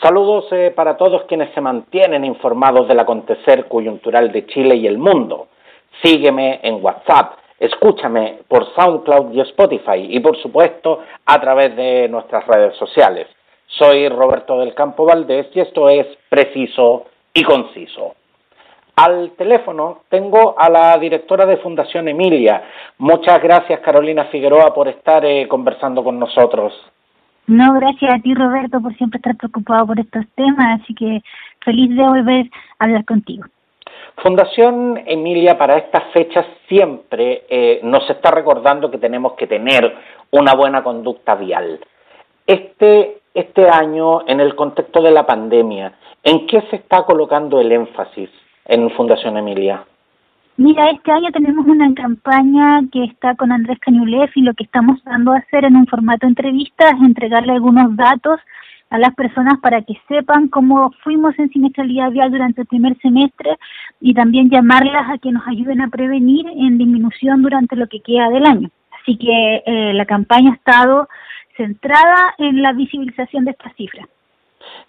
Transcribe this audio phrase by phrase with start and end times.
[0.00, 4.96] Saludos eh, para todos quienes se mantienen informados del acontecer coyuntural de Chile y el
[4.96, 5.48] mundo.
[6.04, 12.46] Sígueme en WhatsApp, escúchame por SoundCloud y Spotify y por supuesto a través de nuestras
[12.46, 13.26] redes sociales.
[13.66, 18.14] Soy Roberto del Campo Valdés y esto es Preciso y Conciso.
[18.94, 22.62] Al teléfono tengo a la directora de Fundación Emilia.
[22.98, 26.72] Muchas gracias Carolina Figueroa por estar eh, conversando con nosotros.
[27.48, 31.22] No, gracias a ti Roberto por siempre estar preocupado por estos temas, así que
[31.64, 32.46] feliz de volver
[32.78, 33.46] a hablar contigo.
[34.22, 39.96] Fundación Emilia para estas fechas siempre eh, nos está recordando que tenemos que tener
[40.30, 41.80] una buena conducta vial.
[42.46, 45.94] Este, este año, en el contexto de la pandemia,
[46.24, 48.28] ¿en qué se está colocando el énfasis
[48.66, 49.84] en Fundación Emilia?
[50.58, 54.98] Mira, este año tenemos una campaña que está con Andrés Cañulef y lo que estamos
[55.04, 58.40] dando a hacer en un formato de entrevista es entregarle algunos datos
[58.90, 63.56] a las personas para que sepan cómo fuimos en siniestralidad vial durante el primer semestre
[64.00, 68.28] y también llamarlas a que nos ayuden a prevenir en disminución durante lo que queda
[68.28, 68.68] del año.
[69.00, 71.08] Así que eh, la campaña ha estado
[71.56, 74.08] centrada en la visibilización de estas cifras.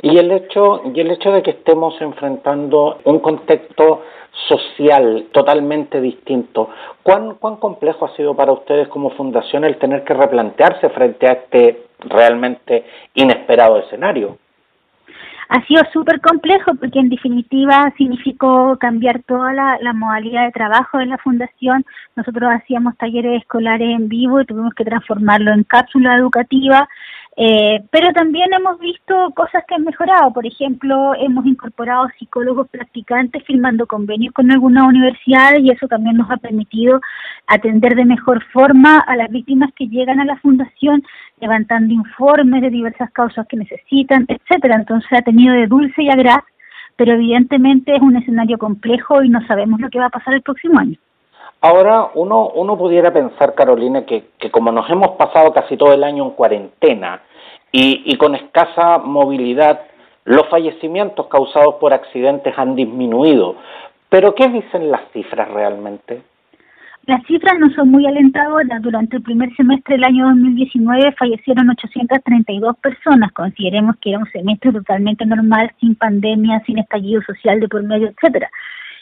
[0.02, 4.04] Y el hecho, y el hecho de que estemos enfrentando un contexto
[4.48, 6.70] social totalmente distinto,
[7.04, 11.34] ¿cuán, ¿cuán complejo ha sido para ustedes como fundación el tener que replantearse frente a
[11.34, 14.38] este realmente inesperado escenario?
[15.50, 21.00] ha sido súper complejo porque en definitiva significó cambiar toda la, la, modalidad de trabajo
[21.00, 21.84] de la fundación.
[22.16, 26.88] Nosotros hacíamos talleres escolares en vivo y tuvimos que transformarlo en cápsula educativa
[27.38, 30.34] eh, pero también hemos visto cosas que han mejorado.
[30.34, 36.30] Por ejemplo, hemos incorporado psicólogos practicantes firmando convenios con algunas universidades y eso también nos
[36.30, 37.00] ha permitido
[37.48, 41.04] atender de mejor forma a las víctimas que llegan a la fundación,
[41.40, 44.76] levantando informes de diversas causas que necesitan, etcétera.
[44.76, 46.44] Entonces ha tenido de dulce y agraz,
[46.98, 50.42] pero evidentemente es un escenario complejo y no sabemos lo que va a pasar el
[50.42, 50.98] próximo año.
[51.62, 56.04] Ahora, uno, uno pudiera pensar, Carolina, que, que como nos hemos pasado casi todo el
[56.04, 57.22] año en cuarentena,
[57.72, 59.82] y, con escasa movilidad,
[60.26, 63.56] los fallecimientos causados por accidentes han disminuido.
[64.10, 66.22] Pero ¿qué dicen las cifras realmente?
[67.06, 68.82] Las cifras no son muy alentadoras.
[68.82, 73.32] Durante el primer semestre del año 2019 fallecieron 832 personas.
[73.34, 78.10] Consideremos que era un semestre totalmente normal, sin pandemia, sin estallido social de por medio,
[78.10, 78.50] etcétera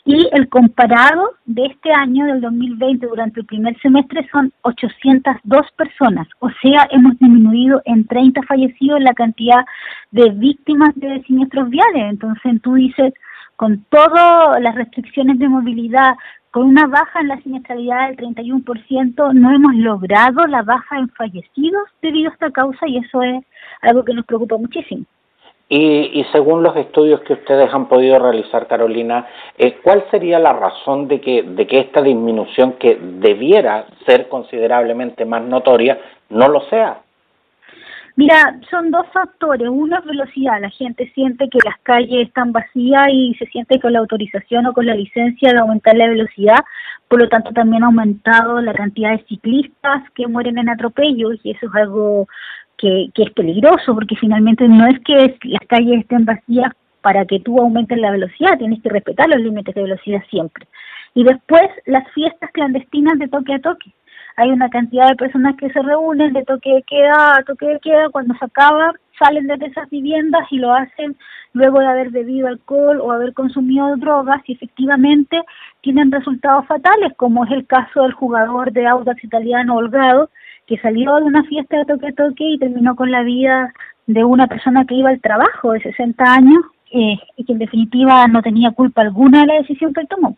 [0.08, 6.30] y el comparado de este año, del 2020, durante el primer semestre son 802 personas,
[6.40, 9.66] o sea, hemos disminuido en 30 fallecidos la cantidad
[10.12, 12.10] de víctimas de siniestros viales.
[12.10, 13.14] Entonces tú dices,
[13.58, 16.16] con todas las restricciones de movilidad,
[16.52, 21.84] con una baja en la siniestralidad del 31%, no hemos logrado la baja en fallecidos
[22.02, 23.44] debido a esta causa y eso es
[23.82, 25.04] algo que nos preocupa muchísimo.
[25.70, 31.10] Y, según los estudios que ustedes han podido realizar, Carolina, eh, ¿cuál sería la razón
[31.10, 37.02] de que, de que esta disminución, que debiera ser considerablemente más notoria, no lo sea?
[38.18, 39.70] Mira, son dos factores.
[39.70, 40.60] Uno es velocidad.
[40.60, 44.74] La gente siente que las calles están vacías y se siente con la autorización o
[44.74, 46.66] con la licencia de aumentar la velocidad.
[47.08, 51.52] Por lo tanto, también ha aumentado la cantidad de ciclistas que mueren en atropellos y
[51.52, 52.28] eso es algo
[52.78, 56.72] que, que es peligroso porque finalmente no es que las calles estén vacías
[57.02, 60.68] para que tú aumentes la velocidad, tienes que respetar los límites de velocidad siempre.
[61.14, 63.92] Y después las fiestas clandestinas de toque a toque.
[64.36, 67.80] Hay una cantidad de personas que se reúnen de toque de queda a toque de
[67.80, 71.16] queda, cuando se acaba salen desde esas viviendas y lo hacen
[71.54, 75.42] luego de haber bebido alcohol o haber consumido drogas y efectivamente
[75.82, 80.30] tienen resultados fatales, como es el caso del jugador de Audax italiano Holgado,
[80.68, 83.74] que salió de una fiesta de toque a toque y terminó con la vida
[84.06, 88.28] de una persona que iba al trabajo de 60 años eh, y que en definitiva
[88.28, 90.36] no tenía culpa alguna de la decisión que él tomó.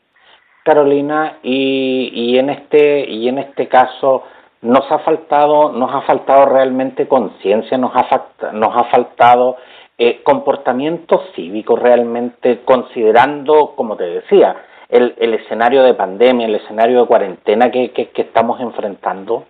[0.64, 4.24] Carolina, y, y en este y en este caso
[4.62, 9.58] nos ha faltado nos ha faltado realmente conciencia, nos ha nos ha faltado
[9.98, 14.56] eh, comportamiento cívico realmente considerando, como te decía,
[14.90, 19.46] el, el escenario de pandemia, el escenario de cuarentena que, que estamos enfrentando.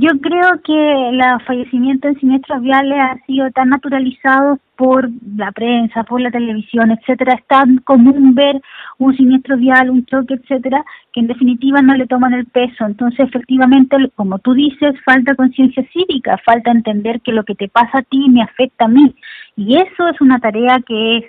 [0.00, 6.04] Yo creo que los fallecimientos en siniestros viales han sido tan naturalizados por la prensa,
[6.04, 8.62] por la televisión, etcétera, es tan común ver
[8.98, 12.86] un siniestro vial, un choque, etcétera, que en definitiva no le toman el peso.
[12.86, 17.98] Entonces, efectivamente, como tú dices, falta conciencia cívica, falta entender que lo que te pasa
[17.98, 19.16] a ti me afecta a mí.
[19.56, 21.24] Y eso es una tarea que es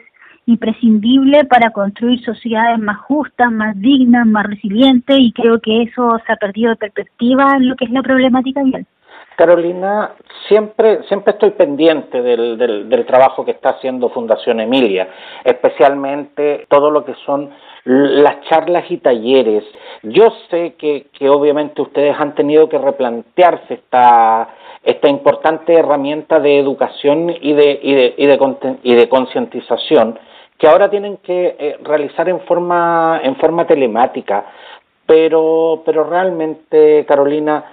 [0.50, 6.34] imprescindible para construir sociedades más justas, más dignas, más resilientes y creo que eso se
[6.34, 8.86] ha perdido de perspectiva en lo que es la problemática vial.
[9.40, 10.12] Carolina,
[10.50, 15.08] siempre, siempre estoy pendiente del, del, trabajo que está haciendo Fundación Emilia,
[15.46, 17.50] especialmente todo lo que son
[17.86, 19.64] las charlas y talleres.
[20.04, 24.50] Yo sé que, que obviamente ustedes han tenido que replantearse esta,
[24.84, 30.20] esta importante herramienta de educación y de, y de, y de, y de concientización
[30.60, 34.46] que ahora tienen que eh, realizar en forma, en forma telemática.
[35.08, 37.66] Pero, pero realmente, Carolina,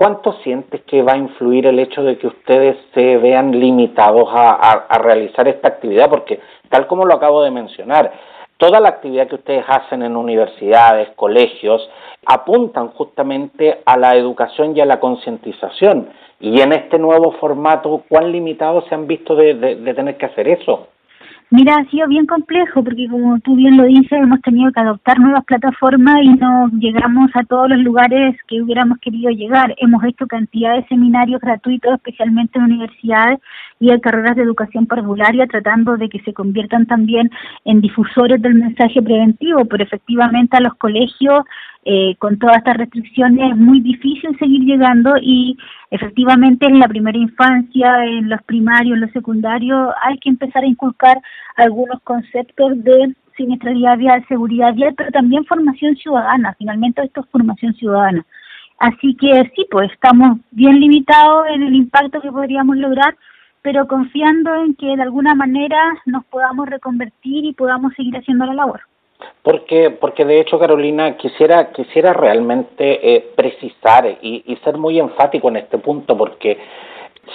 [0.00, 4.98] ¿Cuánto sientes que va a influir el hecho de que ustedes se vean limitados a,
[4.98, 6.08] realizar esta actividad?
[6.08, 6.40] Porque,
[6.70, 8.10] tal como lo acabo de mencionar,
[8.56, 11.86] toda la actividad que ustedes hacen en universidades, colegios,
[12.24, 16.08] apuntan justamente a la educación y a la concientización.
[16.40, 20.86] Y en este nuevo formato, ¿cuán limitados se han visto de tener que hacer eso?
[21.52, 25.18] Mira, ha sido bien complejo porque como tú bien lo dices, hemos tenido que adoptar
[25.18, 29.74] nuevas plataformas y no llegamos a todos los lugares que hubiéramos querido llegar.
[29.78, 33.40] Hemos hecho cantidad de seminarios gratuitos, especialmente en universidades
[33.80, 37.30] y en carreras de educación parvularia, tratando de que se conviertan también
[37.64, 41.44] en difusores del mensaje preventivo, pero efectivamente a los colegios
[41.86, 45.56] eh, con todas estas restricciones es muy difícil seguir llegando y
[45.90, 50.66] efectivamente en la primera infancia, en los primarios, en los secundarios, hay que empezar a
[50.66, 51.18] inculcar
[51.56, 56.54] algunos conceptos de siniestralidad vial, seguridad vial, pero también formación ciudadana.
[56.58, 58.26] Finalmente esto es formación ciudadana.
[58.78, 63.16] Así que sí, pues estamos bien limitados en el impacto que podríamos lograr,
[63.62, 68.54] pero confiando en que de alguna manera nos podamos reconvertir y podamos seguir haciendo la
[68.54, 68.80] labor.
[69.42, 75.48] Porque, porque de hecho, Carolina, quisiera, quisiera realmente eh, precisar y, y ser muy enfático
[75.48, 76.58] en este punto, porque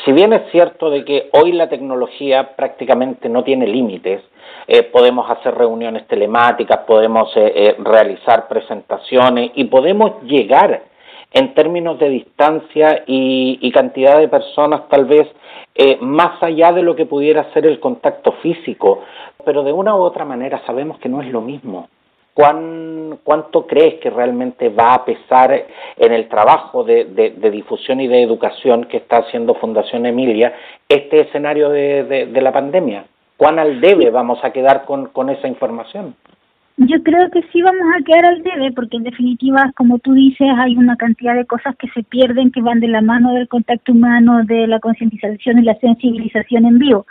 [0.04, 4.22] si bien es cierto de que hoy la tecnología prácticamente no tiene límites,
[4.68, 10.84] eh, podemos hacer reuniones telemáticas, podemos eh, realizar presentaciones y podemos llegar
[11.32, 15.28] en términos de distancia y, y cantidad de personas tal vez
[16.00, 19.02] más allá de lo que pudiera ser el contacto físico,
[19.44, 21.90] pero de una u otra manera sabemos que no es lo mismo.
[22.36, 27.06] ¿Cuánto crees que realmente va a pesar en el trabajo de,
[27.50, 30.54] difusión y de educación que está haciendo Fundación Emilia
[30.90, 33.06] este escenario de, la pandemia?
[33.38, 36.16] ¿Cuán al debe vamos a quedar con, con esa información?
[36.78, 40.48] Yo creo que sí vamos a quedar al debe, porque en definitiva, como tú dices,
[40.58, 43.94] hay una cantidad de cosas que se pierden, que van de la mano del contacto
[43.94, 47.06] humano, de la concientización y la sensibilización en vivo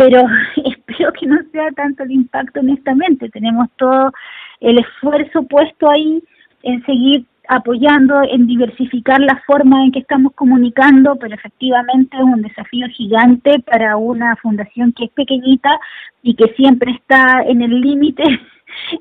[0.00, 0.22] pero
[0.64, 3.28] espero que no sea tanto el impacto honestamente.
[3.28, 4.12] Tenemos todo
[4.60, 6.22] el esfuerzo puesto ahí
[6.62, 12.42] en seguir apoyando, en diversificar la forma en que estamos comunicando, pero efectivamente es un
[12.42, 15.78] desafío gigante para una fundación que es pequeñita
[16.22, 18.22] y que siempre está en el límite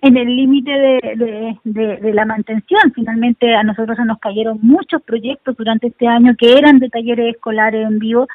[0.02, 2.92] en el límite de, de, de, la mantención.
[2.94, 7.36] Finalmente a nosotros se nos cayeron muchos proyectos durante este año que eran de talleres
[7.36, 8.28] escolares en vivo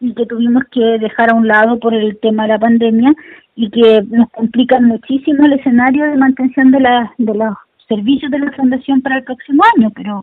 [0.00, 3.14] y que tuvimos que dejar a un lado por el tema de la pandemia
[3.56, 7.54] y que nos complica muchísimo el escenario de mantención de, la, de los
[7.88, 10.22] servicios de la Fundación para el próximo año, pero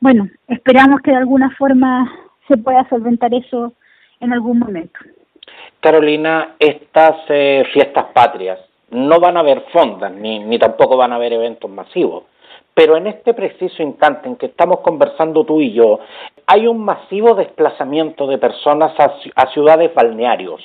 [0.00, 2.10] bueno, esperamos que de alguna forma
[2.48, 3.72] se pueda solventar eso
[4.20, 4.98] en algún momento.
[5.80, 8.58] Carolina, estas eh, fiestas patrias
[8.94, 12.24] no van a haber fondas ni, ni tampoco van a haber eventos masivos.
[12.74, 15.98] Pero en este preciso instante en que estamos conversando tú y yo,
[16.46, 20.60] hay un masivo desplazamiento de personas a, ciudades balnearios.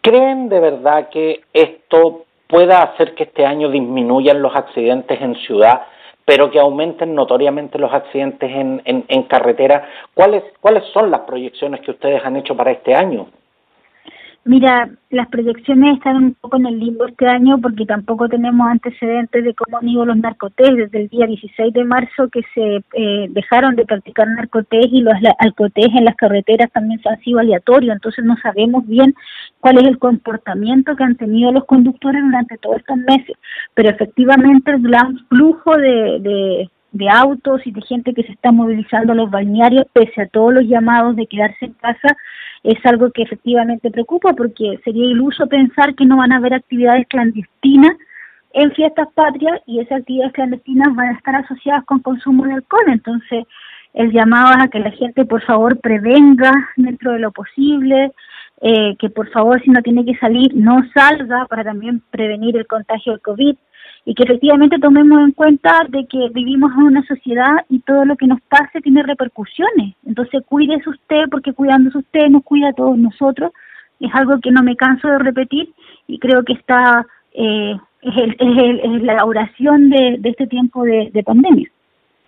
[0.00, 5.82] ¿Creen de verdad que esto pueda hacer que este año disminuyan los accidentes en ciudad,
[6.26, 9.88] pero que aumenten notoriamente los accidentes en, en carretera?
[10.12, 13.28] ¿Cuáles, ¿Cuáles son las proyecciones que ustedes han hecho para este año?
[14.46, 19.42] Mira, las proyecciones están un poco en el limbo este año porque tampoco tenemos antecedentes
[19.42, 23.26] de cómo han ido los narcotés desde el día 16 de marzo que se eh,
[23.30, 28.22] dejaron de practicar narcotés y los alcotés en las carreteras también han sido aleatorios, entonces
[28.22, 29.14] no sabemos bien
[29.60, 33.36] cuál es el comportamiento que han tenido los conductores durante todos estos meses,
[33.72, 38.52] pero efectivamente el gran flujo de, de de autos y de gente que se está
[38.52, 42.16] movilizando a los balnearios, pese a todos los llamados de quedarse en casa,
[42.62, 47.06] es algo que efectivamente preocupa porque sería iluso pensar que no van a haber actividades
[47.08, 47.96] clandestinas
[48.52, 52.84] en fiestas patrias y esas actividades clandestinas van a estar asociadas con consumo de alcohol.
[52.86, 53.44] Entonces,
[53.92, 58.12] el llamado es a que la gente por favor prevenga dentro de lo posible,
[58.60, 62.68] eh, que por favor si no tiene que salir no salga para también prevenir el
[62.68, 63.56] contagio del COVID
[64.04, 68.16] y que efectivamente tomemos en cuenta de que vivimos en una sociedad y todo lo
[68.16, 69.94] que nos pase tiene repercusiones.
[70.04, 73.52] Entonces cuídese usted porque cuidándose usted nos cuida a todos nosotros.
[74.00, 75.70] Es algo que no me canso de repetir
[76.06, 81.70] y creo que está eh, es, el, es, la oración de, este tiempo de pandemia.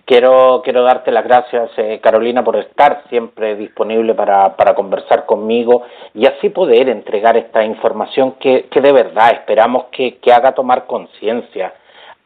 [0.07, 5.83] Quiero, quiero darte las gracias, eh, Carolina, por estar siempre disponible para, para conversar conmigo
[6.15, 10.87] y así poder entregar esta información que, que de verdad esperamos que, que haga tomar
[10.87, 11.75] conciencia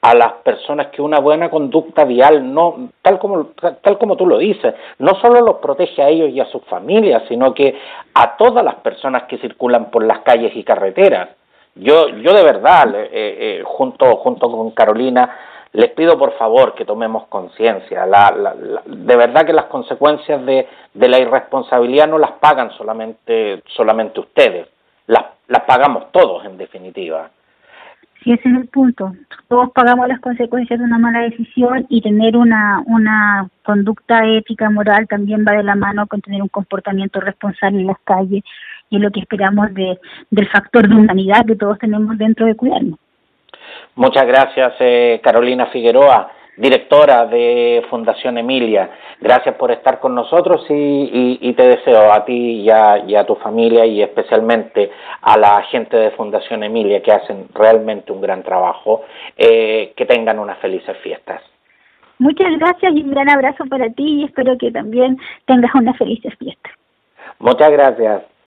[0.02, 3.46] a las personas que una buena conducta vial no tal como
[3.82, 7.22] tal como tú lo dices no solo los protege a ellos y a sus familias
[7.28, 7.78] sino que
[8.14, 11.30] a todas las personas que circulan por las calles y carreteras.
[11.74, 15.30] Yo yo de verdad eh, eh, junto junto con Carolina
[15.72, 18.04] les pido por favor que tomemos conciencia.
[18.06, 24.68] de verdad que las consecuencias de, la irresponsabilidad no las pagan solamente, solamente ustedes,
[25.06, 27.30] las, las pagamos todos en definitiva.
[28.22, 29.14] Sí, ese es el punto.
[29.48, 35.08] Todos pagamos las consecuencias de una mala decisión y tener una, una conducta ética, moral,
[35.08, 38.42] también va de la mano con tener un comportamiento responsable en las calles
[38.90, 39.98] y es lo que esperamos de,
[40.30, 42.98] del factor de humanidad que todos tenemos dentro de cuidarnos.
[43.94, 48.90] Muchas gracias, eh, Carolina Figueroa, directora de Fundación Emilia.
[49.20, 54.02] Gracias por estar con nosotros y, te deseo a ti y a, tu familia y
[54.02, 54.90] especialmente
[55.22, 59.02] a la gente de Fundación Emilia que hacen realmente un gran trabajo.
[59.36, 61.42] Eh, que tengan unas felices fiestas.
[62.18, 66.34] Muchas gracias y un gran abrazo para ti y espero que también tengas unas felices
[66.38, 66.72] fiestas.
[67.38, 68.22] Muchas gracias.